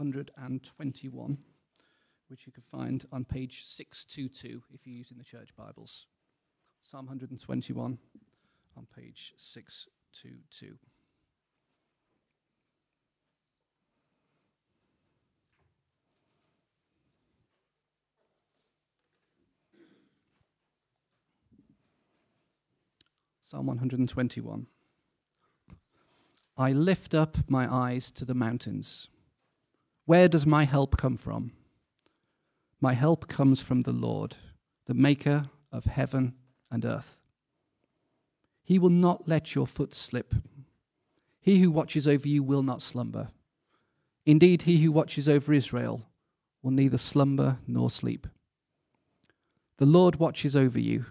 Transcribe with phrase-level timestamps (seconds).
[0.00, 1.36] 121,
[2.28, 6.06] which you can find on page 622 if you're using the church Bibles.
[6.82, 7.98] Psalm 121
[8.78, 10.78] on page 622.
[23.46, 24.66] Psalm 121.
[26.56, 29.08] I lift up my eyes to the mountains.
[30.10, 31.52] Where does my help come from?
[32.80, 34.34] My help comes from the Lord,
[34.86, 36.34] the maker of heaven
[36.68, 37.16] and earth.
[38.64, 40.34] He will not let your foot slip.
[41.40, 43.28] He who watches over you will not slumber.
[44.26, 46.08] Indeed, he who watches over Israel
[46.60, 48.26] will neither slumber nor sleep.
[49.76, 51.06] The Lord watches over you.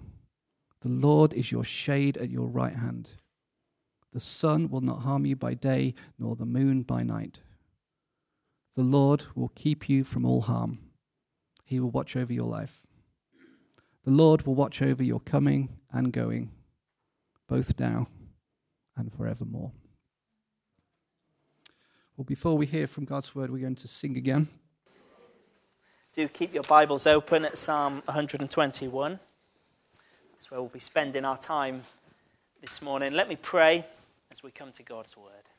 [0.81, 3.11] The Lord is your shade at your right hand.
[4.11, 7.39] The sun will not harm you by day, nor the moon by night.
[8.79, 10.79] The Lord will keep you from all harm.
[11.65, 12.87] He will watch over your life.
[14.05, 16.51] The Lord will watch over your coming and going,
[17.45, 18.07] both now
[18.95, 19.73] and forevermore.
[22.15, 24.47] Well, before we hear from God's word, we're going to sing again.
[26.13, 29.19] Do keep your Bibles open at Psalm 121.
[30.31, 31.81] That's where we'll be spending our time
[32.61, 33.11] this morning.
[33.11, 33.83] Let me pray
[34.31, 35.49] as we come to God's Word.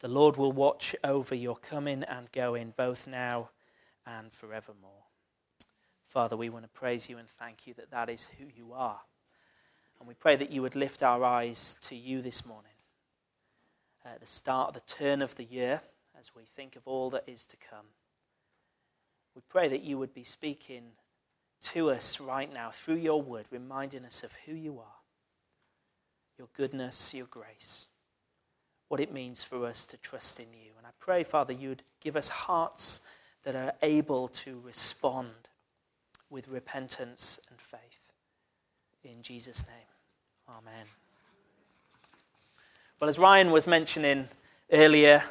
[0.00, 3.50] The Lord will watch over your coming and going, both now
[4.06, 5.04] and forevermore.
[6.06, 9.00] Father, we want to praise you and thank you that that is who you are.
[9.98, 12.72] And we pray that you would lift our eyes to you this morning
[14.04, 15.82] at the start, the turn of the year,
[16.18, 17.86] as we think of all that is to come.
[19.36, 20.92] We pray that you would be speaking
[21.60, 24.96] to us right now through your word, reminding us of who you are,
[26.38, 27.88] your goodness, your grace,
[28.90, 30.72] what it means for us to trust in you.
[30.76, 33.02] And I pray, Father, you would give us hearts
[33.44, 35.30] that are able to respond
[36.28, 38.10] with repentance and faith.
[39.04, 40.86] In Jesus' name, amen.
[42.98, 44.28] Well, as Ryan was mentioning
[44.72, 45.22] earlier,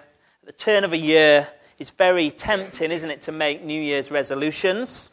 [0.45, 1.45] the turn of a year
[1.79, 5.09] is very tempting, isn't it, to make New Year's resolutions?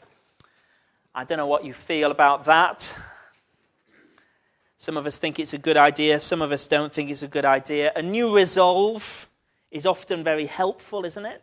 [1.12, 2.96] I don't know what you feel about that.
[4.76, 7.28] Some of us think it's a good idea, some of us don't think it's a
[7.28, 7.92] good idea.
[7.96, 9.28] A new resolve
[9.70, 11.42] is often very helpful, isn't it?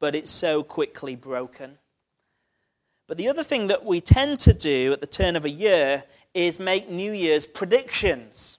[0.00, 1.78] But it's so quickly broken.
[3.06, 6.04] But the other thing that we tend to do at the turn of a year
[6.32, 8.58] is make New Year's predictions.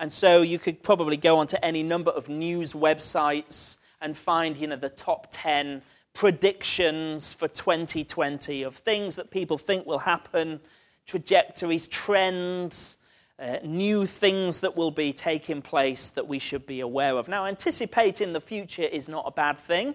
[0.00, 4.66] And so you could probably go onto any number of news websites and find, you
[4.66, 10.60] know, the top 10 predictions for 2020 of things that people think will happen,
[11.06, 12.98] trajectories, trends,
[13.38, 17.28] uh, new things that will be taking place that we should be aware of.
[17.28, 19.94] Now, anticipating the future is not a bad thing,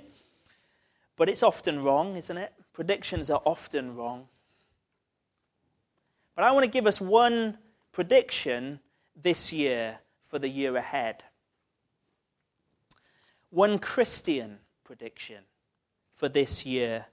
[1.15, 2.53] but it's often wrong, isn't it?
[2.73, 4.27] Predictions are often wrong.
[6.35, 7.57] But I want to give us one
[7.91, 8.79] prediction
[9.15, 11.23] this year for the year ahead.
[13.49, 15.43] One Christian prediction
[16.13, 17.05] for this year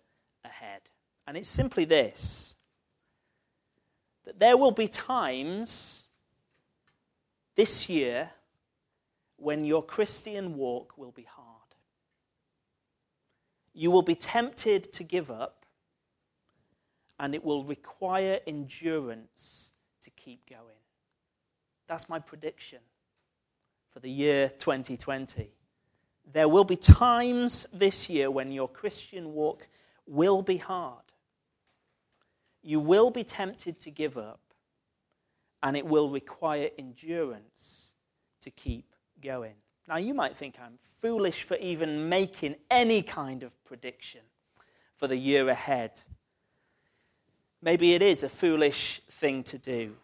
[0.44, 0.82] ahead.
[1.26, 2.55] And it's simply this
[4.26, 6.04] that there will be times
[7.54, 8.30] this year
[9.36, 11.46] when your Christian walk will be hard.
[13.72, 15.64] You will be tempted to give up,
[17.18, 19.70] and it will require endurance
[20.02, 20.62] to keep going.
[21.86, 22.80] That's my prediction
[23.92, 25.50] for the year 2020.
[26.32, 29.68] There will be times this year when your Christian walk
[30.06, 31.05] will be hard.
[32.66, 34.40] You will be tempted to give up,
[35.62, 37.94] and it will require endurance
[38.40, 39.54] to keep going.
[39.86, 44.22] Now, you might think I'm foolish for even making any kind of prediction
[44.96, 46.00] for the year ahead.
[47.62, 49.94] Maybe it is a foolish thing to do.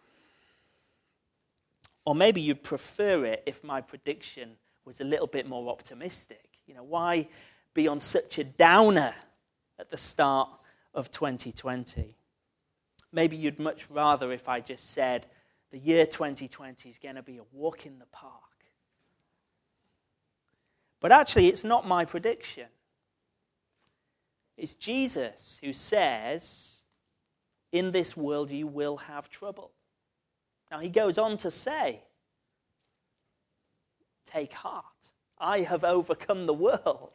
[2.05, 4.51] Or maybe you'd prefer it if my prediction
[4.85, 6.47] was a little bit more optimistic.
[6.65, 7.27] You know, why
[7.73, 9.13] be on such a downer
[9.77, 10.49] at the start
[10.93, 12.15] of 2020?
[13.13, 15.27] Maybe you'd much rather if I just said
[15.71, 18.33] the year 2020 is going to be a walk in the park.
[20.99, 22.67] But actually, it's not my prediction.
[24.57, 26.81] It's Jesus who says,
[27.71, 29.71] In this world you will have trouble.
[30.71, 32.01] Now, he goes on to say,
[34.25, 37.11] Take heart, I have overcome the world.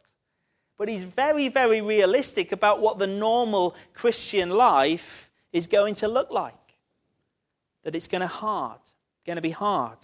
[0.76, 6.30] But he's very, very realistic about what the normal Christian life is going to look
[6.30, 6.54] like.
[7.82, 8.80] That it's going to hard,
[9.24, 9.98] going to be hard,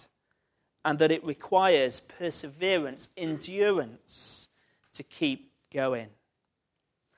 [0.83, 4.49] and that it requires perseverance, endurance
[4.93, 6.07] to keep going.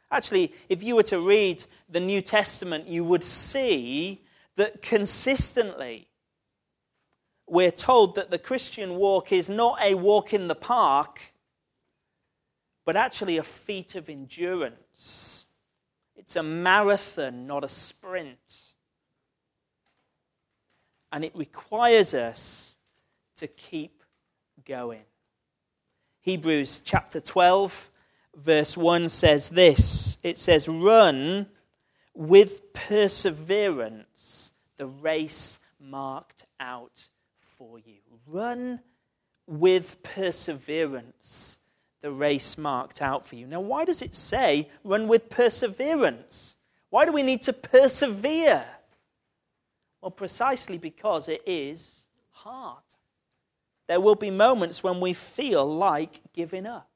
[0.09, 4.23] Actually, if you were to read the New Testament, you would see
[4.55, 6.07] that consistently
[7.45, 11.21] we're told that the Christian walk is not a walk in the park,
[12.85, 15.36] but actually a feat of endurance.
[16.27, 18.59] It's a marathon, not a sprint.
[21.09, 22.75] And it requires us
[23.37, 24.03] to keep
[24.65, 25.05] going.
[26.19, 27.89] Hebrews chapter 12,
[28.35, 31.47] verse 1 says this it says, Run
[32.13, 37.07] with perseverance the race marked out
[37.39, 37.99] for you.
[38.27, 38.81] Run
[39.45, 41.59] with perseverance
[42.01, 43.47] the race marked out for you.
[43.47, 46.55] Now, why does it say run with perseverance?
[46.89, 48.65] Why do we need to persevere?
[50.01, 52.83] Well, precisely because it is hard.
[53.87, 56.89] There will be moments when we feel like giving up.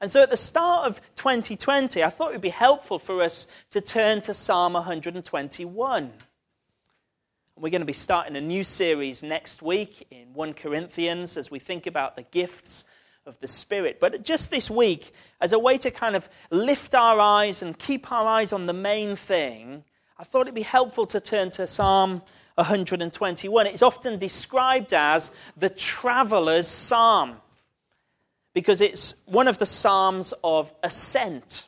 [0.00, 3.46] And so at the start of 2020, I thought it would be helpful for us
[3.70, 6.12] to turn to Psalm 121.
[7.56, 11.60] We're going to be starting a new series next week in 1 Corinthians as we
[11.60, 12.84] think about the gifts
[13.24, 14.00] of the Spirit.
[14.00, 18.10] But just this week, as a way to kind of lift our eyes and keep
[18.10, 19.84] our eyes on the main thing,
[20.18, 22.22] I thought it'd be helpful to turn to Psalm
[22.56, 23.66] 121.
[23.66, 27.36] It's often described as the traveler's psalm
[28.54, 31.66] because it's one of the psalms of ascent.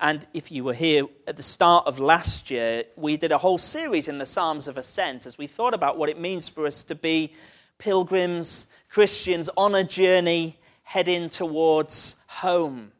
[0.00, 3.58] And if you were here at the start of last year, we did a whole
[3.58, 6.82] series in the Psalms of Ascent as we thought about what it means for us
[6.84, 7.34] to be
[7.78, 10.58] pilgrims, Christians on a journey
[10.90, 12.90] heading towards home.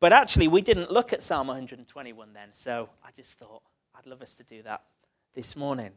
[0.00, 3.62] But actually, we didn't look at Psalm 121 then, so I just thought
[3.96, 4.82] I'd love us to do that
[5.32, 5.92] this morning.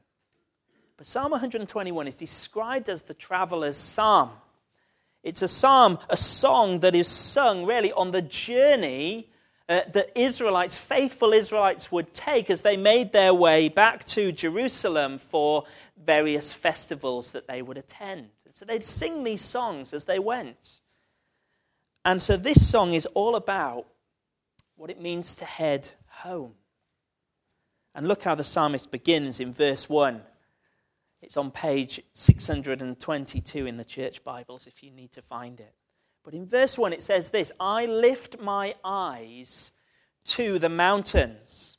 [0.95, 4.29] But Psalm 121 is described as the traveler's psalm.
[5.23, 9.27] It's a psalm, a song that is sung really on the journey
[9.67, 15.17] uh, that Israelites, faithful Israelites, would take as they made their way back to Jerusalem
[15.17, 15.63] for
[15.97, 18.29] various festivals that they would attend.
[18.51, 20.79] So they'd sing these songs as they went.
[22.07, 23.85] And so this song is all about
[24.77, 26.53] what it means to head home.
[27.93, 30.21] And look how the psalmist begins in verse 1.
[31.21, 35.73] It's on page 622 in the church Bibles if you need to find it.
[36.23, 39.73] But in verse 1, it says this I lift my eyes
[40.27, 41.77] to the mountains.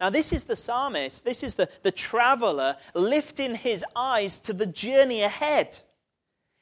[0.00, 4.66] Now, this is the psalmist, this is the, the traveler lifting his eyes to the
[4.66, 5.80] journey ahead.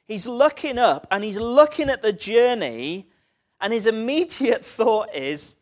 [0.09, 3.07] He's looking up and he's looking at the journey,
[3.61, 5.55] and his immediate thought is,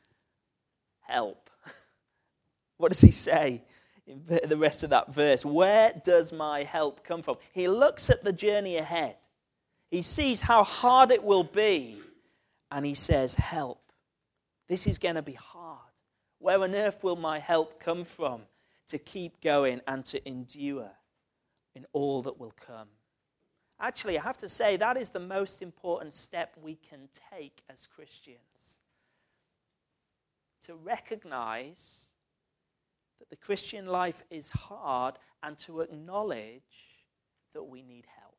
[1.02, 1.52] Help.
[2.78, 3.64] what does he say
[4.08, 5.46] in the rest of that verse?
[5.46, 7.38] Where does my help come from?
[7.54, 9.18] He looks at the journey ahead
[9.90, 11.98] he sees how hard it will be,
[12.72, 13.82] and he says, Help.
[14.68, 15.80] This is going to be hard.
[16.40, 18.42] Where on earth will my help come from
[18.90, 20.92] to keep going and to endure
[21.74, 22.90] in all that will come?
[23.80, 27.88] Actually, I have to say, that is the most important step we can take as
[27.88, 28.80] Christians.
[30.64, 32.08] To recognize
[33.20, 36.62] that the Christian life is hard and to acknowledge
[37.54, 38.36] that we need help.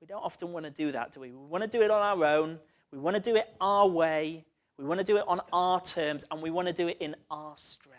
[0.00, 1.32] We don't often want to do that, do we?
[1.32, 2.60] We want to do it on our own.
[2.92, 4.44] We want to do it our way.
[4.78, 7.16] We want to do it on our terms, and we want to do it in
[7.30, 7.95] our strength.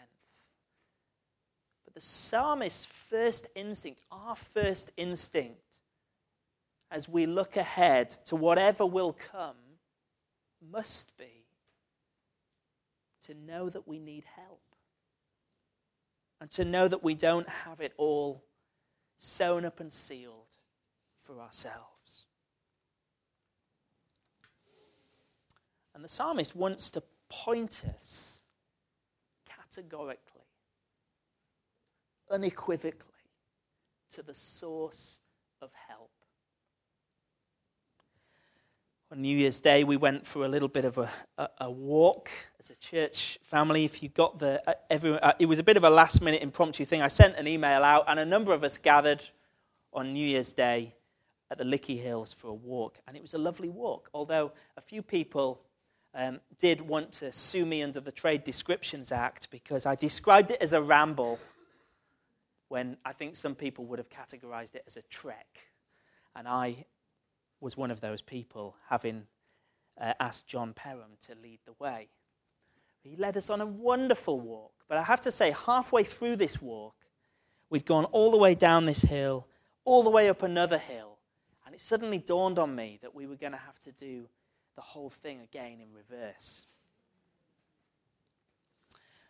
[1.98, 5.80] The psalmist's first instinct, our first instinct,
[6.92, 9.56] as we look ahead to whatever will come,
[10.62, 11.48] must be
[13.24, 14.62] to know that we need help.
[16.40, 18.44] And to know that we don't have it all
[19.18, 20.56] sewn up and sealed
[21.24, 22.26] for ourselves.
[25.96, 28.42] And the psalmist wants to point us
[29.48, 30.37] categorically,
[32.30, 33.14] unequivocally,
[34.12, 35.20] to the source
[35.62, 36.10] of help.
[39.12, 42.30] On New Year's Day, we went for a little bit of a, a, a walk
[42.60, 43.86] as a church family.
[43.86, 46.42] If you got the, uh, everyone, uh, it was a bit of a last minute
[46.42, 47.02] impromptu thing.
[47.02, 49.24] I sent an email out, and a number of us gathered
[49.94, 50.94] on New Year's Day
[51.50, 53.00] at the Lickey Hills for a walk.
[53.08, 55.62] And it was a lovely walk, although a few people
[56.14, 60.58] um, did want to sue me under the Trade Descriptions Act because I described it
[60.62, 61.40] as a ramble
[62.70, 65.70] when I think some people would have categorized it as a trek.
[66.36, 66.86] And I
[67.60, 69.24] was one of those people, having
[70.00, 72.10] uh, asked John Perham to lead the way.
[73.02, 74.74] He led us on a wonderful walk.
[74.88, 76.96] But I have to say, halfway through this walk,
[77.70, 79.48] we'd gone all the way down this hill,
[79.86, 81.18] all the way up another hill,
[81.66, 84.28] and it suddenly dawned on me that we were going to have to do
[84.76, 86.66] the whole thing again in reverse.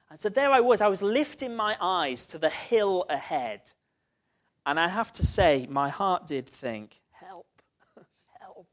[0.09, 0.81] And so there I was.
[0.81, 3.61] I was lifting my eyes to the hill ahead.
[4.65, 7.47] And I have to say, my heart did think, help,
[8.39, 8.67] help.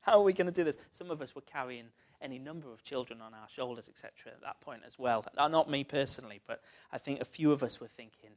[0.00, 0.78] How are we going to do this?
[0.90, 1.86] Some of us were carrying
[2.20, 5.24] any number of children on our shoulders, etc., at that point as well.
[5.36, 8.30] Uh, not me personally, but I think a few of us were thinking,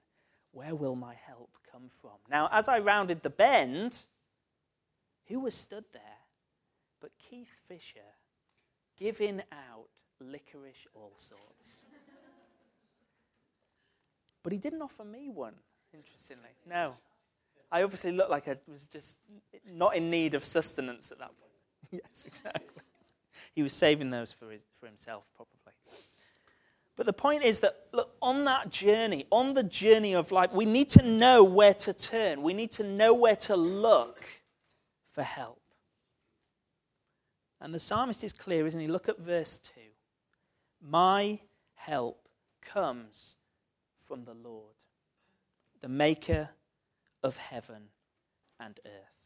[0.51, 2.17] where will my help come from?
[2.29, 4.03] Now, as I rounded the bend,
[5.27, 6.01] who was stood there
[6.99, 7.99] but Keith Fisher
[8.97, 9.87] giving out
[10.19, 11.85] licorice all sorts?
[14.47, 15.55] But he didn't offer me one,
[15.93, 16.47] interestingly.
[16.65, 16.93] No.
[17.69, 19.19] I obviously looked like I was just
[19.69, 21.51] not in need of sustenance at that point.
[22.05, 22.81] yes, exactly.
[23.51, 25.73] He was saving those for, his, for himself, probably.
[26.95, 30.63] But the point is that, look, on that journey, on the journey of life, we
[30.63, 32.41] need to know where to turn.
[32.41, 34.23] We need to know where to look
[35.07, 35.59] for help.
[37.59, 38.87] And the psalmist is clear, isn't he?
[38.87, 39.81] Look at verse 2.
[40.79, 41.37] My
[41.75, 42.29] help
[42.61, 43.36] comes
[44.07, 44.75] from the Lord,
[45.81, 46.49] the maker
[47.23, 47.89] of heaven
[48.59, 49.17] and earth.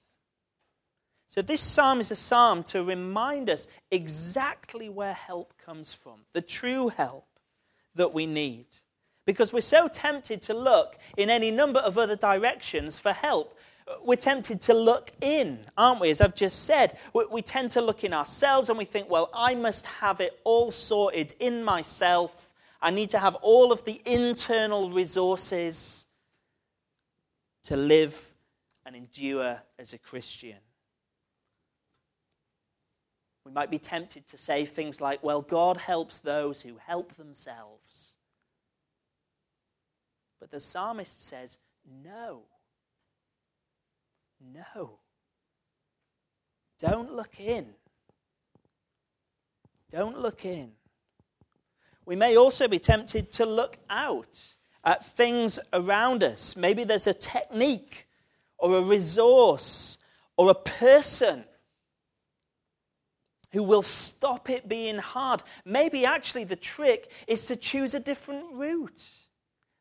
[1.28, 6.42] So, this psalm is a psalm to remind us exactly where help comes from, the
[6.42, 7.26] true help
[7.96, 8.66] that we need.
[9.26, 13.58] Because we're so tempted to look in any number of other directions for help.
[14.04, 16.10] We're tempted to look in, aren't we?
[16.10, 16.98] As I've just said,
[17.32, 20.72] we tend to look in ourselves and we think, well, I must have it all
[20.72, 22.51] sorted in myself.
[22.82, 26.08] I need to have all of the internal resources
[27.64, 28.34] to live
[28.86, 30.58] and endure as a Christian.
[33.46, 38.16] We might be tempted to say things like, well, God helps those who help themselves.
[40.40, 41.60] But the psalmist says,
[42.04, 42.42] no.
[44.54, 45.00] No.
[46.80, 47.68] Don't look in.
[49.90, 50.72] Don't look in.
[52.06, 56.56] We may also be tempted to look out at things around us.
[56.56, 58.08] Maybe there's a technique
[58.58, 59.98] or a resource
[60.38, 61.44] or a person
[63.52, 65.44] who will stop it being hard.
[65.66, 69.04] Maybe actually the trick is to choose a different route.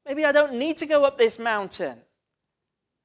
[0.07, 1.99] Maybe I don't need to go up this mountain.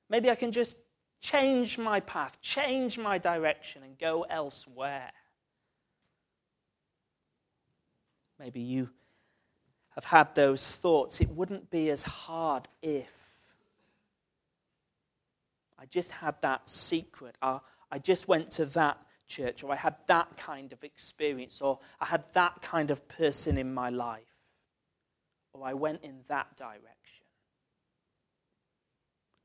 [0.10, 0.76] Maybe I can just
[1.22, 5.12] change my path, change my direction, and go elsewhere.
[8.40, 8.90] Maybe you
[9.96, 11.22] have had those thoughts.
[11.22, 13.26] It wouldn't be as hard if
[15.78, 17.38] I just had that secret.
[17.42, 18.98] I just went to that
[19.28, 23.58] church, or I had that kind of experience, or I had that kind of person
[23.58, 24.24] in my life,
[25.54, 26.92] or I went in that direction.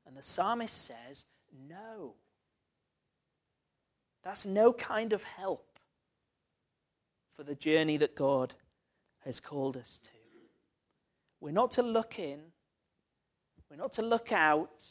[0.07, 1.27] And the psalmist says,
[1.69, 2.15] No.
[4.23, 5.79] That's no kind of help
[7.33, 8.55] for the journey that God
[9.25, 10.20] has called us to.
[11.41, 12.41] We're not to look in,
[13.71, 14.85] we're not to look out,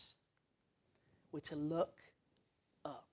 [1.32, 2.00] we're to look
[2.84, 3.08] up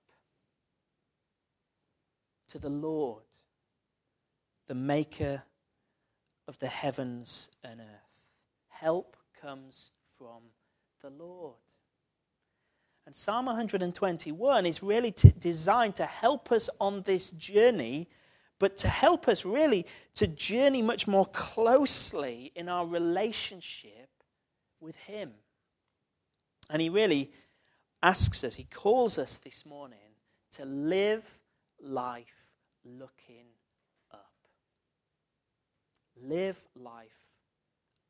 [2.49, 3.23] to the Lord,
[4.65, 5.43] the maker
[6.47, 8.25] of the heavens and earth.
[8.69, 10.41] Help comes from
[11.01, 11.55] the Lord.
[13.05, 18.09] And Psalm 121 is really designed to help us on this journey,
[18.59, 19.85] but to help us really
[20.15, 24.09] to journey much more closely in our relationship
[24.79, 25.31] with Him.
[26.69, 27.31] And He really
[28.01, 29.99] asks us, He calls us this morning
[30.51, 31.39] to live
[31.81, 32.51] life
[32.83, 33.45] looking
[34.11, 34.33] up.
[36.21, 37.27] Live life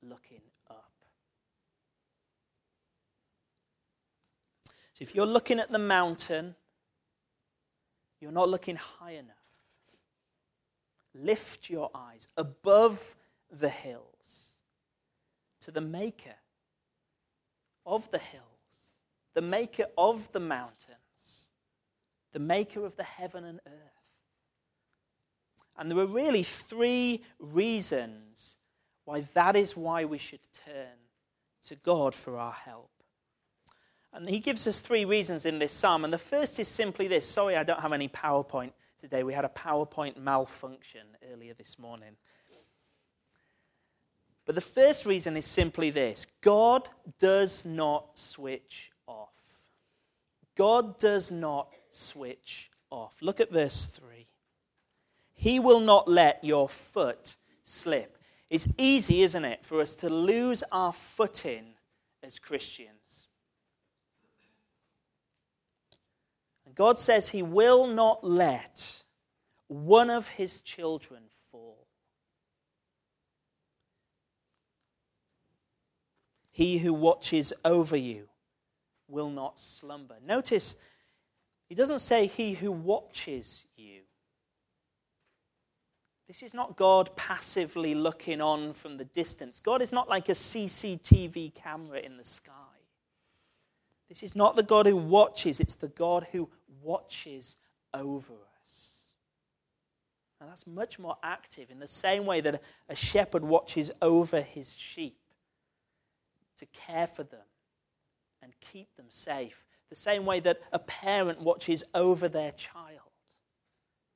[0.02, 0.92] looking up.
[4.94, 6.56] So if you're looking at the mountain,
[8.20, 9.37] you're not looking high enough.
[11.22, 13.16] Lift your eyes above
[13.52, 14.54] the hills
[15.62, 16.36] to the Maker
[17.86, 18.44] of the hills,
[19.34, 21.48] the Maker of the mountains,
[22.34, 23.74] the Maker of the heaven and earth.
[25.78, 28.58] And there are really three reasons
[29.06, 30.98] why that is why we should turn
[31.64, 32.90] to God for our help.
[34.14, 36.04] And he gives us three reasons in this psalm.
[36.04, 39.24] And the first is simply this sorry, I don't have any PowerPoint today.
[39.24, 42.16] We had a PowerPoint malfunction earlier this morning.
[44.46, 46.90] But the first reason is simply this God
[47.20, 49.36] does not switch off.
[50.56, 53.22] God does not switch off.
[53.22, 54.28] Look at verse 3.
[55.34, 58.18] He will not let your foot slip.
[58.50, 61.66] It's easy, isn't it, for us to lose our footing
[62.24, 63.28] as Christians.
[66.66, 69.04] And God says He will not let
[69.68, 71.88] one of His children fall.
[76.52, 78.30] He who watches over you
[79.08, 80.18] will not slumber.
[80.24, 80.76] Notice,
[81.68, 84.02] He doesn't say He who watches you.
[86.28, 89.60] This is not God passively looking on from the distance.
[89.60, 92.52] God is not like a CCTV camera in the sky.
[94.10, 96.50] This is not the God who watches, it's the God who
[96.88, 97.58] watches
[97.94, 99.02] over us.
[100.40, 104.76] Now, that's much more active in the same way that a shepherd watches over his
[104.76, 105.20] sheep
[106.58, 107.46] to care for them
[108.42, 113.02] and keep them safe, the same way that a parent watches over their child.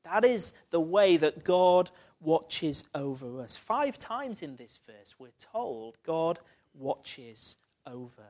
[0.03, 3.57] That is the way that God watches over us.
[3.57, 6.39] Five times in this verse, we're told God
[6.73, 8.27] watches over.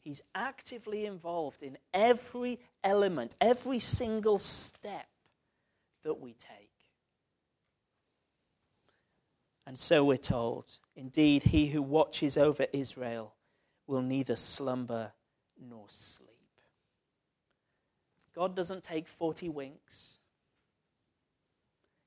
[0.00, 5.06] He's actively involved in every element, every single step
[6.02, 6.70] that we take.
[9.66, 13.34] And so we're told, indeed, he who watches over Israel
[13.86, 15.12] will neither slumber
[15.60, 16.28] nor sleep.
[18.34, 20.20] God doesn't take 40 winks.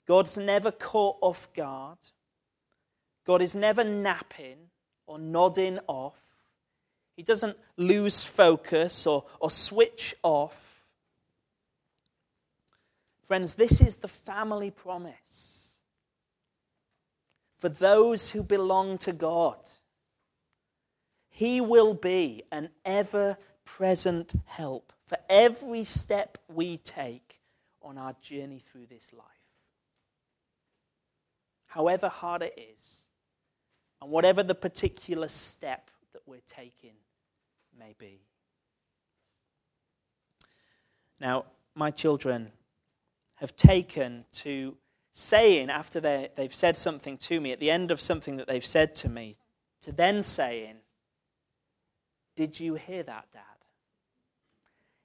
[0.08, 1.98] God's never caught off guard.
[3.26, 4.70] God is never napping
[5.06, 6.31] or nodding off.
[7.22, 10.88] He doesn't lose focus or, or switch off.
[13.22, 15.76] Friends, this is the family promise
[17.60, 19.60] for those who belong to God.
[21.30, 27.40] He will be an ever present help for every step we take
[27.84, 29.28] on our journey through this life
[31.68, 33.06] however hard it is,
[34.02, 36.96] and whatever the particular step that we're taking
[37.82, 38.22] may be.
[41.20, 42.52] Now, my children
[43.36, 44.78] have taken to
[45.12, 48.96] saying, after they've said something to me, at the end of something that they've said
[48.98, 49.36] to me,
[49.82, 50.76] to then saying,
[52.36, 53.42] Did you hear that, Dad?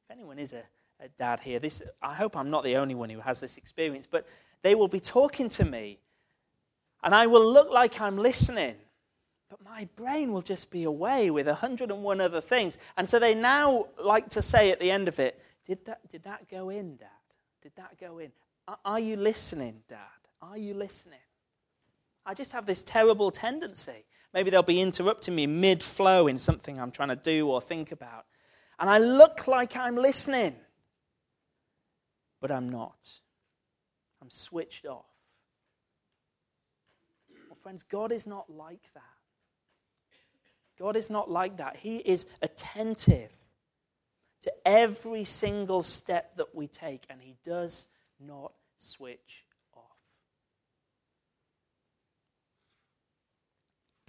[0.04, 0.62] If anyone is a,
[1.00, 4.06] a dad here, this, I hope I'm not the only one who has this experience,
[4.06, 4.26] but
[4.62, 5.98] they will be talking to me
[7.02, 8.74] and I will look like I'm listening,
[9.48, 12.78] but my brain will just be away with 101 other things.
[12.96, 16.24] And so they now like to say at the end of it, Did that, did
[16.24, 17.08] that go in, Dad?
[17.62, 18.32] Did that go in?
[18.84, 19.98] Are you listening, Dad?
[20.42, 21.18] Are you listening?
[22.24, 24.04] I just have this terrible tendency.
[24.34, 27.92] Maybe they'll be interrupting me mid flow in something I'm trying to do or think
[27.92, 28.26] about.
[28.78, 30.54] And I look like I'm listening,
[32.40, 33.08] but I'm not.
[34.20, 35.06] I'm switched off.
[37.48, 39.02] Well, Friends, God is not like that.
[40.78, 41.76] God is not like that.
[41.76, 43.32] He is attentive
[44.42, 47.86] to every single step that we take, and He does
[48.20, 49.82] not switch off.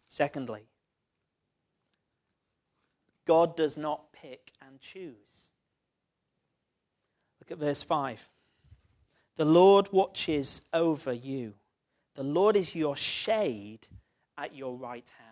[0.09, 0.67] Secondly,
[3.25, 5.51] God does not pick and choose.
[7.39, 8.29] Look at verse 5.
[9.35, 11.53] The Lord watches over you
[12.17, 13.87] the Lord is your shade
[14.39, 15.26] at your right hand.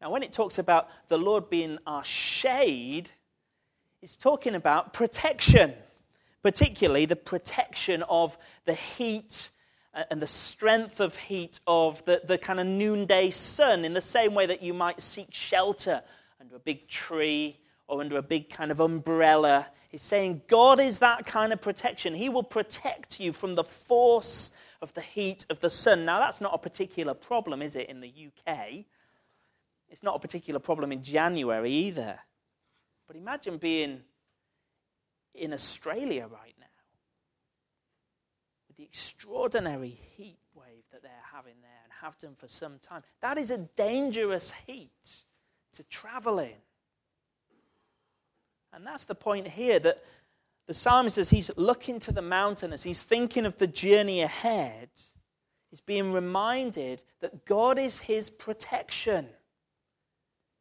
[0.00, 3.10] Now, when it talks about the Lord being our shade,
[4.00, 5.74] it's talking about protection,
[6.42, 9.50] particularly the protection of the heat
[9.94, 14.00] uh, and the strength of heat of the, the kind of noonday sun, in the
[14.00, 16.00] same way that you might seek shelter
[16.40, 17.58] under a big tree
[17.88, 19.66] or under a big kind of umbrella.
[19.88, 22.14] He's saying God is that kind of protection.
[22.14, 26.04] He will protect you from the force of the heat of the sun.
[26.04, 28.12] Now, that's not a particular problem, is it, in the
[28.46, 28.84] UK?
[29.90, 32.18] It's not a particular problem in January either.
[33.06, 34.02] But imagine being
[35.34, 36.66] in Australia right now
[38.68, 43.02] with the extraordinary heat wave that they're having there and have done for some time.
[43.20, 45.24] That is a dangerous heat
[45.74, 46.52] to travel in.
[48.72, 50.04] And that's the point here that
[50.66, 54.90] the psalmist, as he's looking to the mountain, as he's thinking of the journey ahead,
[55.72, 59.28] is being reminded that God is his protection.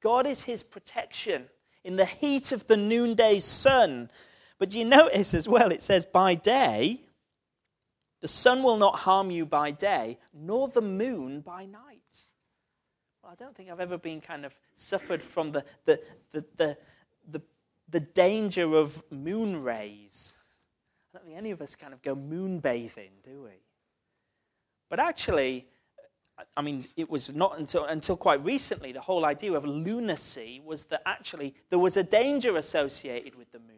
[0.07, 1.49] God is his protection
[1.83, 4.09] in the heat of the noonday sun.
[4.57, 7.01] But you notice as well, it says, by day,
[8.21, 12.21] the sun will not harm you by day, nor the moon by night.
[13.21, 15.99] Well, I don't think I've ever been kind of suffered from the, the,
[16.31, 16.77] the, the,
[17.29, 17.41] the
[17.89, 20.35] the danger of moon rays.
[21.13, 23.59] I don't think any of us kind of go moon bathing, do we?
[24.89, 25.67] But actually,
[26.55, 30.83] I mean, it was not until, until quite recently the whole idea of lunacy was
[30.85, 33.77] that actually there was a danger associated with the moon.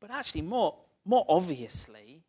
[0.00, 2.22] But actually, more, more obviously,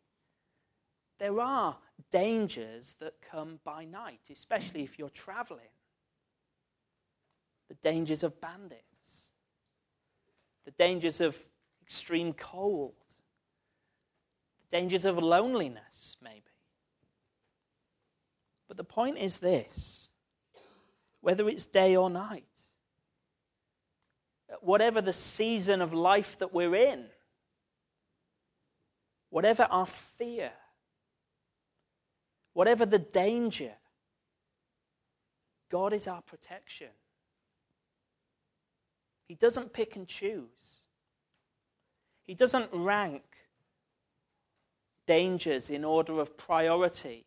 [1.18, 1.76] there are
[2.10, 5.64] dangers that come by night, especially if you're traveling.
[7.68, 9.30] The dangers of bandits,
[10.64, 11.38] the dangers of
[11.80, 12.94] extreme cold,
[14.60, 16.51] the dangers of loneliness, maybe.
[18.72, 20.08] But the point is this
[21.20, 22.46] whether it's day or night,
[24.62, 27.04] whatever the season of life that we're in,
[29.28, 30.52] whatever our fear,
[32.54, 33.72] whatever the danger,
[35.68, 36.92] God is our protection.
[39.28, 40.78] He doesn't pick and choose.
[42.22, 43.22] He doesn't rank
[45.06, 47.26] dangers in order of priority.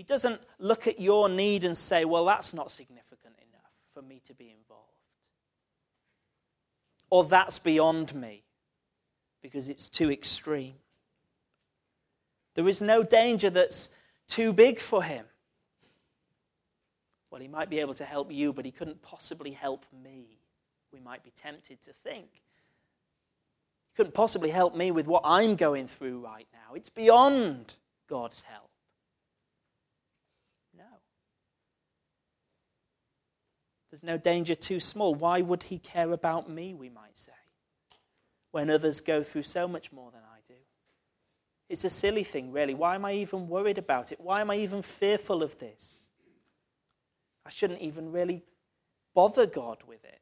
[0.00, 4.22] He doesn't look at your need and say, well, that's not significant enough for me
[4.28, 4.88] to be involved.
[7.10, 8.42] Or that's beyond me
[9.42, 10.76] because it's too extreme.
[12.54, 13.90] There is no danger that's
[14.26, 15.26] too big for him.
[17.30, 20.38] Well, he might be able to help you, but he couldn't possibly help me.
[20.94, 22.30] We might be tempted to think.
[22.32, 26.74] He couldn't possibly help me with what I'm going through right now.
[26.74, 27.74] It's beyond
[28.08, 28.70] God's help.
[30.76, 30.84] No.
[33.90, 35.14] There's no danger too small.
[35.14, 37.32] Why would he care about me, we might say?
[38.50, 40.58] when others go through so much more than I do.
[41.68, 42.74] It's a silly thing, really.
[42.74, 44.20] Why am I even worried about it?
[44.20, 46.08] Why am I even fearful of this?
[47.46, 48.42] I shouldn't even really
[49.14, 50.20] bother God with it.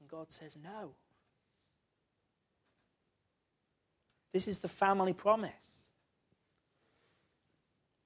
[0.00, 0.94] And God says, No.
[4.32, 5.52] This is the family promise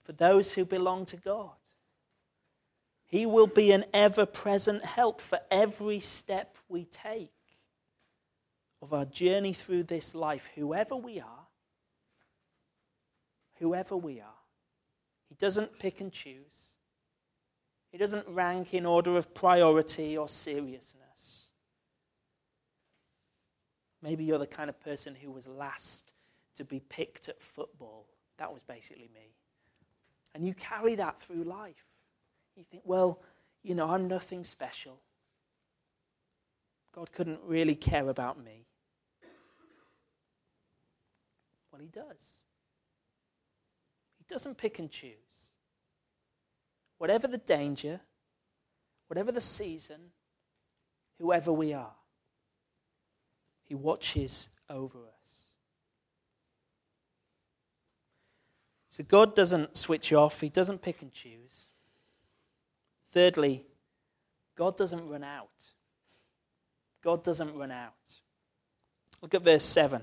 [0.03, 1.51] for those who belong to God.
[3.12, 7.31] He will be an ever present help for every step we take
[8.81, 11.46] of our journey through this life, whoever we are,
[13.59, 14.40] whoever we are,
[15.29, 16.70] He doesn't pick and choose.
[17.90, 21.48] He doesn't rank in order of priority or seriousness.
[24.01, 26.14] Maybe you're the kind of person who was last
[26.57, 28.07] to be picked at football.
[28.38, 29.35] That was basically me.
[30.35, 31.92] And you carry that through life.
[32.57, 33.21] You think, well,
[33.62, 35.01] you know, I'm nothing special.
[36.95, 38.67] God couldn't really care about me.
[41.71, 42.41] Well, he does.
[44.19, 45.12] He doesn't pick and choose.
[46.99, 48.01] Whatever the danger,
[49.09, 50.01] whatever the season,
[51.19, 51.95] whoever we are,
[53.65, 55.23] he watches over us.
[58.88, 61.69] So God doesn't switch off, He doesn't pick and choose.
[63.12, 63.64] Thirdly,
[64.57, 65.48] God doesn't run out.
[67.03, 67.92] God doesn't run out.
[69.20, 70.03] Look at verse 7.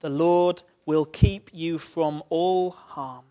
[0.00, 3.24] The Lord will keep you from all harm.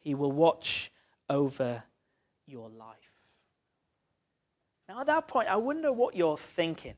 [0.00, 0.90] He will watch
[1.28, 1.82] over
[2.46, 2.96] your life.
[4.88, 6.94] Now, at that point, I wonder what you're thinking.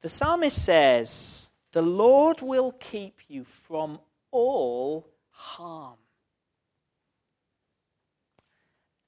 [0.00, 5.98] The psalmist says, The Lord will keep you from all harm.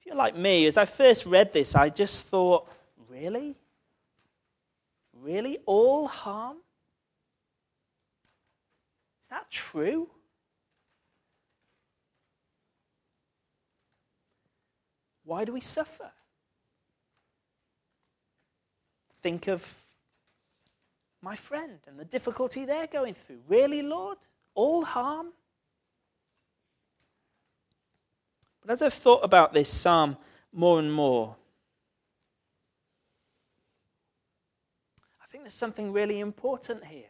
[0.06, 2.70] You're like me, as I first read this, I just thought,
[3.16, 3.56] Really?
[5.14, 5.58] Really?
[5.64, 6.58] All harm?
[9.22, 10.10] Is that true?
[15.24, 16.12] Why do we suffer?
[19.22, 19.82] Think of
[21.22, 23.40] my friend and the difficulty they're going through.
[23.48, 24.18] Really, Lord?
[24.54, 25.32] All harm?
[28.66, 30.16] But as I've thought about this psalm
[30.52, 31.36] more and more,
[35.22, 37.04] I think there's something really important here.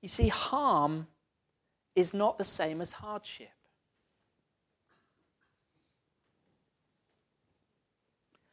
[0.00, 1.08] You see, harm
[1.96, 3.50] is not the same as hardship.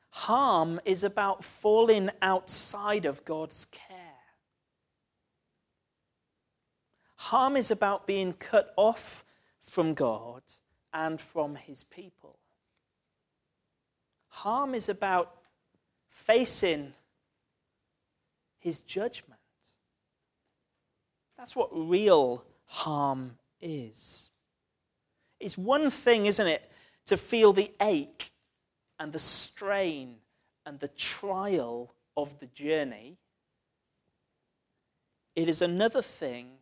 [0.10, 3.96] Harm is about falling outside of God's care.
[7.18, 9.24] Harm is about being cut off
[9.62, 10.42] from God
[10.93, 12.38] and from his people.
[14.30, 15.36] Harm is about
[16.10, 16.93] facing
[18.60, 19.39] his judgment.
[21.38, 24.30] That's what real harm is.
[25.39, 26.69] It's one thing, isn't it,
[27.06, 28.30] to feel the ache
[28.99, 30.17] and the strain
[30.65, 33.17] and the trial of the journey.
[35.36, 36.59] It is another thing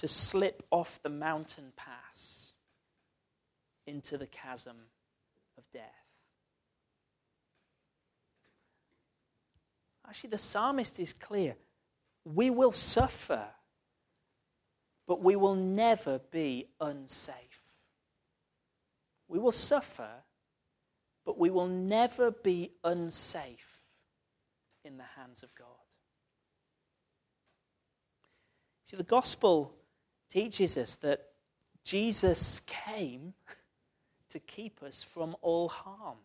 [0.00, 2.54] to slip off the mountain pass
[3.86, 4.76] into the chasm
[5.58, 5.84] of death.
[10.08, 11.54] Actually, the psalmist is clear.
[12.24, 13.44] We will suffer,
[15.06, 17.74] but we will never be unsafe.
[19.28, 20.08] We will suffer,
[21.26, 23.84] but we will never be unsafe
[24.82, 25.66] in the hands of God.
[28.86, 29.76] See, the gospel
[30.30, 31.26] teaches us that
[31.84, 33.34] Jesus came
[34.30, 36.18] to keep us from all harm.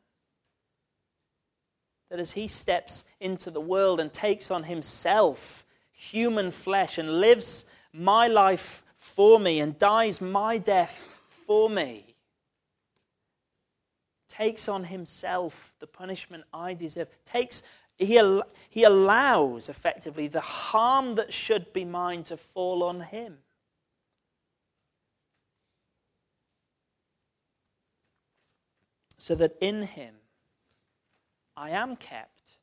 [2.10, 7.66] That as he steps into the world and takes on himself human flesh and lives
[7.92, 12.16] my life for me and dies my death for me,
[14.28, 17.64] takes on himself the punishment I deserve, takes
[17.98, 23.38] he, he allows, effectively, the harm that should be mine to fall on him.
[29.26, 30.14] So that in him
[31.58, 32.60] I am kept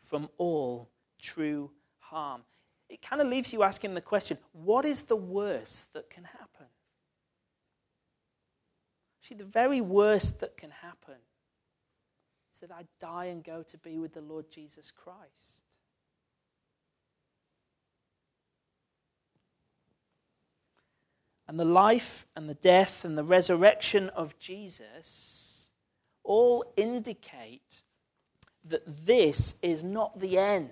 [0.00, 0.88] from all
[1.20, 2.44] true harm.
[2.88, 6.64] It kind of leaves you asking the question what is the worst that can happen?
[9.20, 11.20] See, the very worst that can happen
[12.54, 15.66] is that I die and go to be with the Lord Jesus Christ.
[21.46, 25.41] And the life and the death and the resurrection of Jesus
[26.24, 27.82] all indicate
[28.64, 30.70] that this is not the end.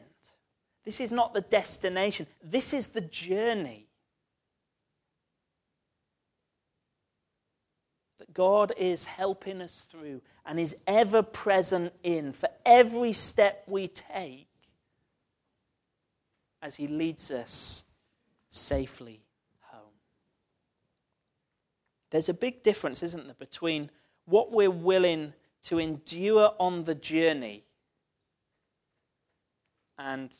[0.85, 2.27] This is not the destination.
[2.43, 3.87] This is the journey.
[8.19, 13.89] That God is helping us through and is ever present in for every step we
[13.89, 14.49] take
[16.63, 17.85] as He leads us
[18.49, 19.21] safely
[19.61, 19.81] home.
[22.11, 23.91] There's a big difference, isn't there, between
[24.27, 25.33] what we're willing
[25.65, 27.65] to endure on the journey
[29.99, 30.35] and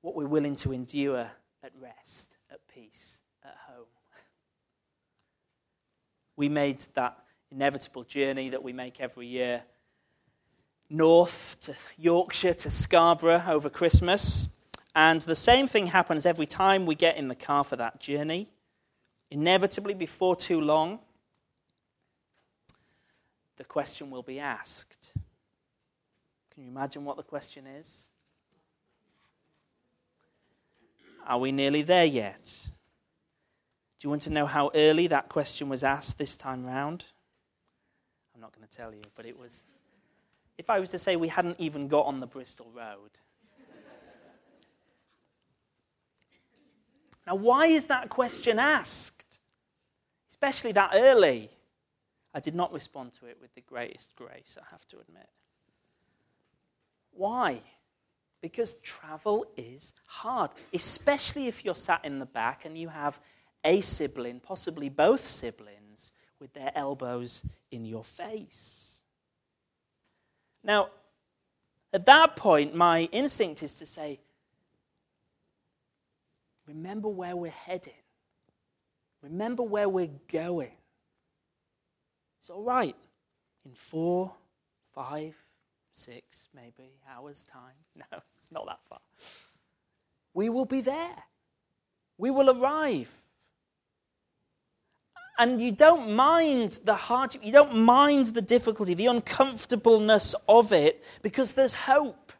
[0.00, 1.30] what we're willing to endure
[1.62, 3.86] at rest, at peace, at home
[6.36, 7.18] we made that
[7.50, 9.62] inevitable journey that we make every year
[10.92, 14.48] north to Yorkshire to Scarborough over Christmas.
[14.94, 18.48] And the same thing happens every time we get in the car for that journey.
[19.30, 21.00] Inevitably, before too long,
[23.56, 25.12] the question will be asked.
[26.52, 28.08] Can you imagine what the question is?
[31.26, 32.70] Are we nearly there yet?
[34.02, 37.06] Do you want to know how early that question was asked this time round?
[38.34, 39.64] I'm not going to tell you, but it was.
[40.58, 43.10] If I was to say we hadn't even got on the Bristol Road.
[47.26, 49.38] now, why is that question asked?
[50.28, 51.48] Especially that early.
[52.34, 55.28] I did not respond to it with the greatest grace, I have to admit.
[57.12, 57.60] Why?
[58.40, 63.20] Because travel is hard, especially if you're sat in the back and you have
[63.64, 68.98] a sibling, possibly both siblings, with their elbows in your face.
[70.64, 70.88] Now,
[71.92, 74.18] at that point, my instinct is to say,
[76.66, 77.92] remember where we're heading.
[79.22, 80.72] Remember where we're going.
[82.42, 82.96] It's all right.
[83.64, 84.34] In four,
[84.92, 85.34] five,
[85.92, 87.78] six, maybe hours' time.
[87.96, 89.00] No, it's not that far.
[90.34, 91.14] We will be there.
[92.18, 93.10] We will arrive
[95.38, 101.04] and you don't mind the hardship, you don't mind the difficulty, the uncomfortableness of it,
[101.22, 102.32] because there's hope.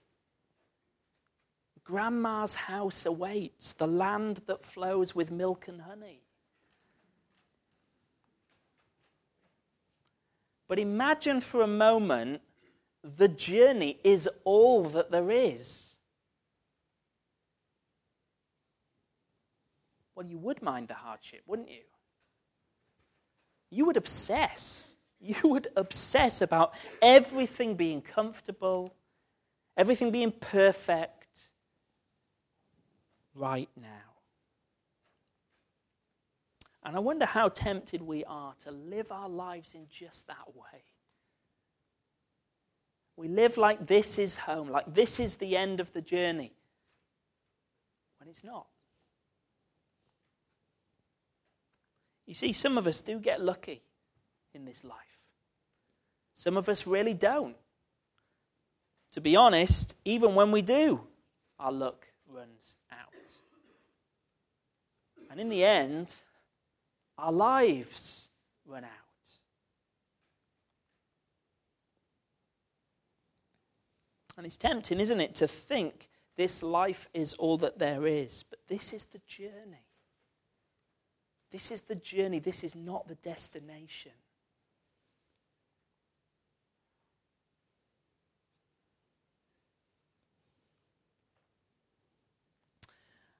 [1.84, 6.22] Grandma's house awaits, the land that flows with milk and honey.
[10.72, 12.40] But imagine for a moment
[13.04, 15.96] the journey is all that there is.
[20.14, 21.82] Well, you would mind the hardship, wouldn't you?
[23.68, 24.96] you would obsess.
[25.20, 28.94] You would obsess about everything being comfortable,
[29.76, 31.52] everything being perfect
[33.35, 34.12] right now.
[36.84, 40.82] And I wonder how tempted we are to live our lives in just that way.
[43.16, 46.52] We live like this is home, like this is the end of the journey,
[48.18, 48.66] when it's not.
[52.26, 53.82] You see, some of us do get lucky
[54.54, 54.96] in this life,
[56.34, 57.56] some of us really don't.
[59.12, 61.02] To be honest, even when we do,
[61.58, 63.12] our luck runs out.
[65.30, 66.16] And in the end,
[67.22, 68.30] our lives
[68.66, 68.90] run out.
[74.37, 78.42] And it's tempting, isn't it, to think this life is all that there is.
[78.42, 79.87] But this is the journey.
[81.52, 82.40] This is the journey.
[82.40, 84.12] This is not the destination.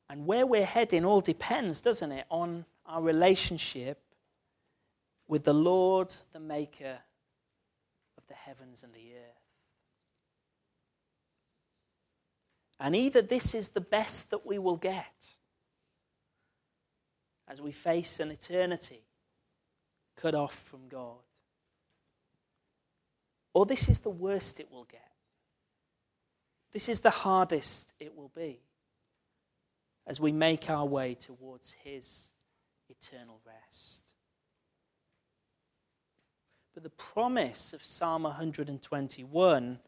[0.09, 4.01] And where we're heading all depends, doesn't it, on our relationship
[5.29, 6.99] with the Lord, the Maker
[8.18, 9.42] of the heavens and the earth.
[12.81, 15.31] And either this is the best that we will get
[17.49, 19.05] as we face an eternity
[20.16, 21.23] cut off from God,
[23.55, 25.01] or this is the worst it will get.
[26.73, 28.59] This is the hardest it will be
[30.07, 32.32] as we make our way towards His
[32.92, 34.14] eternal rest.
[36.74, 39.78] But the promise of Psalm 121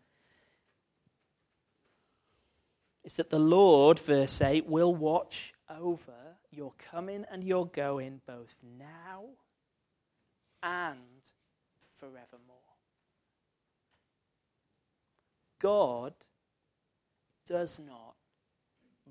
[3.04, 6.12] is that the Lord, verse 8, will watch over
[6.50, 9.24] your coming and your going both now
[10.62, 10.98] and
[11.96, 12.56] forevermore.
[15.58, 16.12] God
[17.46, 18.14] does not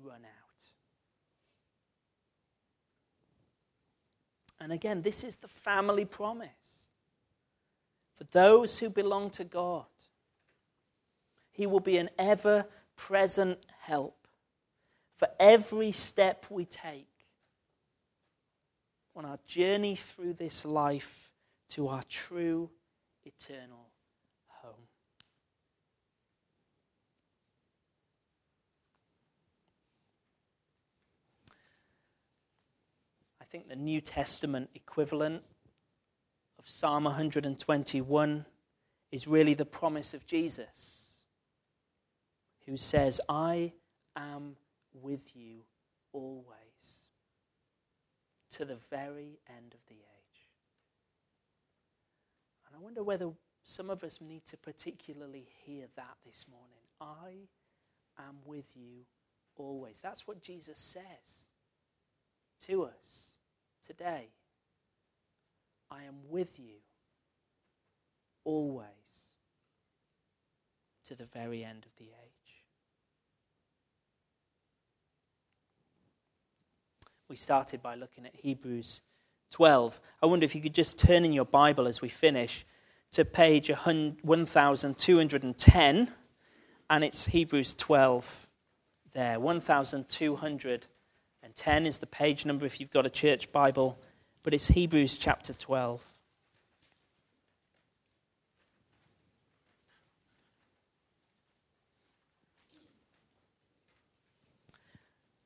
[0.02, 0.43] run out.
[4.64, 6.48] And again, this is the family promise
[8.14, 9.84] for those who belong to God.
[11.52, 12.64] He will be an ever
[12.96, 14.26] present help
[15.18, 17.06] for every step we take
[19.14, 21.30] on our journey through this life
[21.68, 22.70] to our true
[23.26, 23.90] eternal
[24.48, 24.72] home.
[33.42, 35.40] I think the New Testament equivalent
[36.58, 38.44] of Psalm 121
[39.12, 41.20] is really the promise of Jesus,
[42.66, 43.72] who says, I
[44.16, 44.56] am
[44.92, 45.60] with you
[46.12, 47.06] always
[48.50, 50.48] to the very end of the age.
[52.66, 53.30] And I wonder whether
[53.62, 56.82] some of us need to particularly hear that this morning.
[57.00, 59.04] I am with you
[59.54, 60.00] always.
[60.00, 61.46] That's what Jesus says
[62.62, 63.33] to us
[63.86, 64.28] today.
[65.90, 66.76] I am with you
[68.44, 68.88] always
[71.04, 72.34] to the very end of the age.
[77.34, 79.02] we started by looking at Hebrews
[79.50, 80.00] 12.
[80.22, 82.64] I wonder if you could just turn in your Bible as we finish
[83.10, 86.12] to page 1210,
[86.90, 88.48] and it's Hebrews 12
[89.14, 89.40] there.
[89.40, 90.80] 1210
[91.86, 93.98] is the page number if you've got a church Bible,
[94.42, 96.04] but it's Hebrews chapter 12.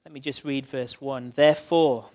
[0.05, 1.33] Let me just read verse 1.
[1.37, 2.07] Therefore,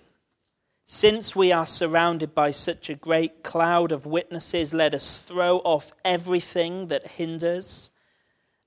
[0.84, 5.94] since we are surrounded by such a great cloud of witnesses, let us throw off
[6.04, 7.92] everything that hinders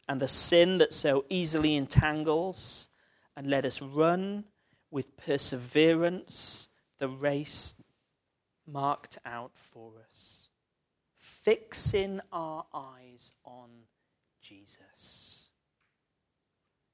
[0.08, 2.88] and the sin that so easily entangles,
[3.36, 4.44] and let us run
[4.96, 7.74] with perseverance the race
[8.66, 10.48] marked out for us,
[11.18, 13.68] fixing our eyes on
[14.40, 15.50] Jesus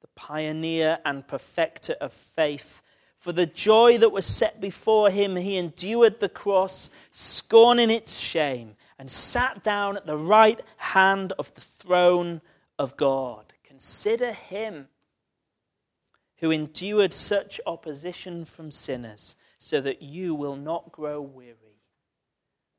[0.00, 2.82] the pioneer and perfecter of faith.
[3.18, 8.74] For the joy that was set before him, he endured the cross, scorning its shame,
[8.98, 12.40] and sat down at the right hand of the throne
[12.80, 13.52] of God.
[13.62, 14.88] Consider him
[16.42, 21.78] who endured such opposition from sinners, so that you will not grow weary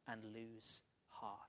[0.05, 1.39] and lose heart.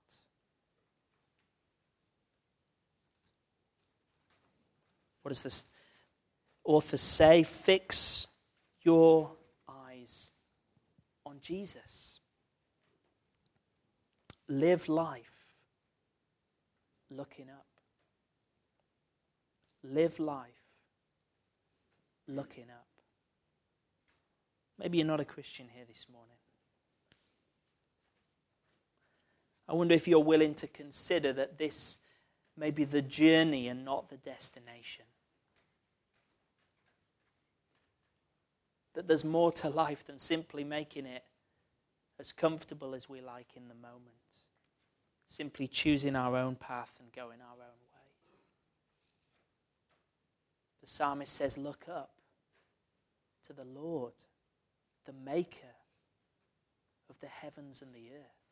[5.23, 5.65] What does this
[6.63, 8.29] author say, fix
[8.83, 9.33] your
[9.69, 10.31] eyes
[11.27, 12.21] on Jesus.
[14.47, 15.33] Live life
[17.11, 17.67] looking up.
[19.83, 20.64] Live life
[22.29, 22.87] looking up.
[24.79, 26.37] Maybe you're not a Christian here this morning.
[29.69, 31.99] I wonder if you're willing to consider that this
[32.57, 35.05] may be the journey and not the destination.
[38.95, 41.25] that there's more to life than simply making it
[42.19, 44.01] as comfortable as we like in the moment.
[45.27, 48.39] Simply choosing our own path and going our own way.
[50.81, 52.14] The psalmist says, Look up
[53.47, 54.13] to the Lord,
[55.05, 55.75] the maker
[57.11, 58.45] of the heavens and the earth.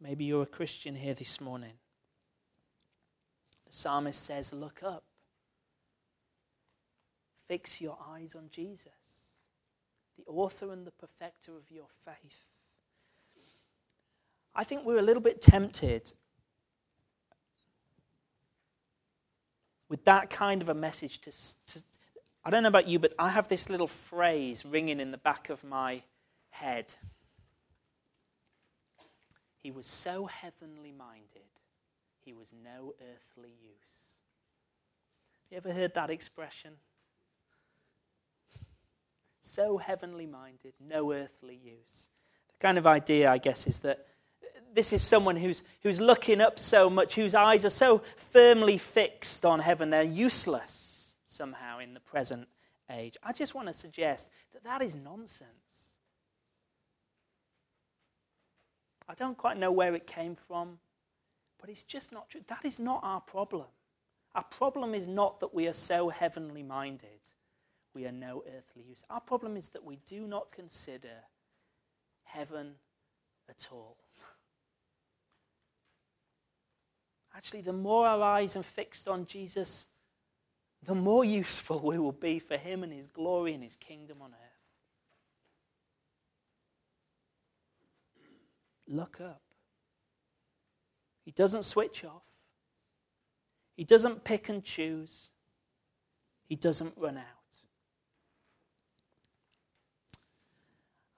[0.00, 1.72] Maybe you're a Christian here this morning.
[3.66, 5.04] The psalmist says, Look up.
[7.48, 8.92] Fix your eyes on Jesus,
[10.18, 12.44] the author and the perfecter of your faith.
[14.54, 16.12] I think we're a little bit tempted
[19.88, 21.30] with that kind of a message to,
[21.66, 21.84] to,
[22.46, 25.50] I don't know about you, but I have this little phrase ringing in the back
[25.50, 26.02] of my
[26.50, 26.94] head.
[29.56, 31.50] He was so heavenly minded,
[32.24, 34.14] he was no earthly use.
[35.50, 36.74] You ever heard that expression?
[39.40, 42.10] So heavenly minded, no earthly use.
[42.52, 44.06] The kind of idea, I guess, is that
[44.72, 49.44] this is someone who's, who's looking up so much, whose eyes are so firmly fixed
[49.44, 50.95] on heaven, they're useless
[51.26, 52.48] somehow in the present
[52.90, 53.16] age.
[53.22, 55.50] I just want to suggest that that is nonsense.
[59.08, 60.78] I don't quite know where it came from,
[61.60, 62.40] but it's just not true.
[62.48, 63.66] That is not our problem.
[64.34, 67.20] Our problem is not that we are so heavenly minded,
[67.94, 69.02] we are no earthly use.
[69.08, 71.24] Our problem is that we do not consider
[72.24, 72.74] heaven
[73.48, 73.96] at all.
[77.34, 79.88] Actually, the more our eyes are fixed on Jesus,
[80.84, 84.30] the more useful we will be for Him and His glory and His kingdom on
[84.30, 84.46] earth.
[88.88, 89.42] Look up.
[91.24, 92.22] He doesn't switch off,
[93.76, 95.30] He doesn't pick and choose,
[96.48, 97.24] He doesn't run out.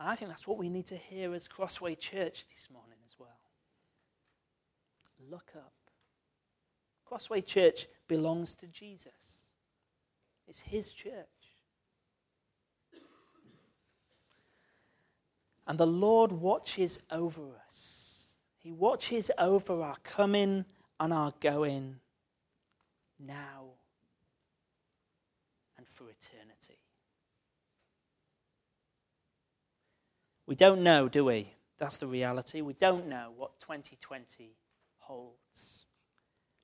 [0.01, 3.29] I think that's what we need to hear as Crossway Church this morning as well.
[5.29, 5.73] Look up.
[7.05, 9.48] Crossway Church belongs to Jesus.
[10.49, 11.13] It's His church.
[15.67, 18.37] And the Lord watches over us.
[18.57, 20.65] He watches over our coming
[20.99, 21.97] and our going
[23.21, 23.67] now
[25.77, 26.79] and for eternity.
[30.47, 31.53] We don't know, do we?
[31.77, 32.63] That's the reality.
[32.63, 34.57] We don't know what 2020
[34.97, 35.85] holds.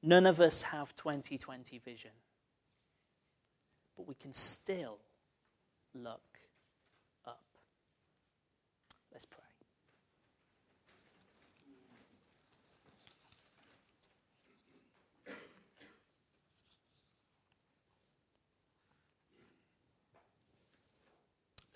[0.02, 2.10] None of us have 2020 vision
[3.96, 4.98] but we can still
[5.94, 6.20] look
[7.26, 7.42] up.
[9.12, 9.40] Let's pray.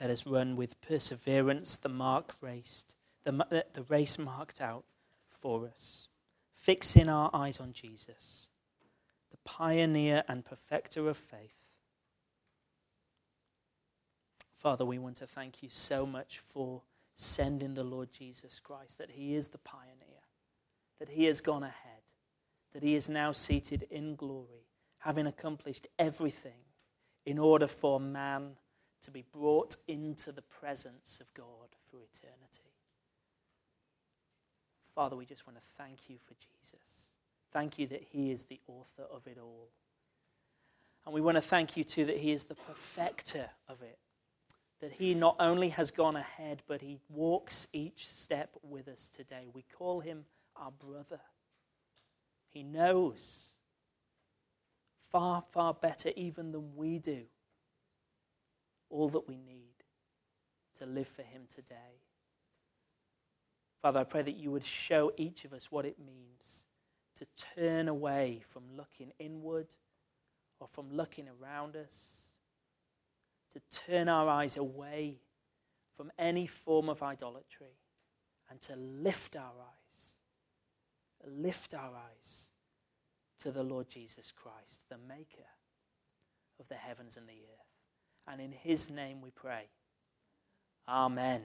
[0.01, 2.95] Let us run with perseverance the mark raced,
[3.25, 4.85] the, the race marked out
[5.29, 6.07] for us,
[6.55, 8.49] fixing our eyes on Jesus,
[9.33, 11.58] the pioneer and perfecter of faith
[14.59, 16.83] Father, we want to thank you so much for
[17.15, 20.25] sending the Lord Jesus Christ, that he is the pioneer,
[20.99, 22.03] that he has gone ahead,
[22.73, 24.67] that he is now seated in glory,
[24.99, 26.59] having accomplished everything
[27.25, 28.57] in order for man
[29.03, 32.75] to be brought into the presence of God for eternity.
[34.93, 37.11] Father, we just want to thank you for Jesus.
[37.53, 39.69] Thank you that he is the author of it all.
[41.07, 43.99] And we want to thank you too that he is the perfecter of it
[44.81, 49.47] that He not only has gone ahead, but He walks each step with us today.
[49.53, 50.25] We call Him
[50.57, 51.21] our brother.
[52.51, 53.57] He knows
[55.11, 57.23] far, far better even than we do
[58.91, 59.75] all that we need
[60.77, 62.03] to live for Him today.
[63.83, 66.67] Father, I pray that you would show each of us what it means
[67.17, 69.69] to turn away from looking inward
[70.61, 72.28] or from looking around us
[73.53, 75.21] to turn our eyes away
[75.95, 77.79] from any form of idolatry
[78.51, 80.17] and to lift our eyes,
[81.27, 82.49] lift our eyes
[83.41, 85.47] to the Lord Jesus Christ, the maker
[86.61, 88.33] of the heavens and the earth.
[88.33, 89.69] And in his name we pray.
[90.89, 91.43] Amen.